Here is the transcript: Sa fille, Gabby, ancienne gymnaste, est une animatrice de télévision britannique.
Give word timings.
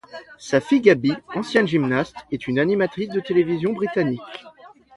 Sa 0.39 0.59
fille, 0.59 0.81
Gabby, 0.81 1.13
ancienne 1.35 1.67
gymnaste, 1.67 2.15
est 2.31 2.47
une 2.47 2.57
animatrice 2.57 3.09
de 3.09 3.19
télévision 3.19 3.71
britannique. 3.71 4.41